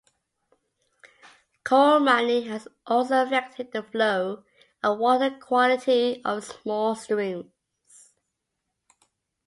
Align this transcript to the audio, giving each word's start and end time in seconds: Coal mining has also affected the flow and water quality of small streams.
Coal 1.63 1.99
mining 1.99 2.47
has 2.47 2.67
also 2.87 3.21
affected 3.23 3.71
the 3.71 3.83
flow 3.83 4.43
and 4.81 4.99
water 4.99 5.29
quality 5.29 6.23
of 6.25 6.43
small 6.43 6.95
streams. 6.95 8.15